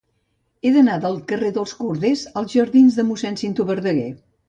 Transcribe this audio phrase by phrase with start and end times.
[0.61, 4.13] He d'anar del carrer dels Corders als jardins de Mossèn Cinto Verdaguer.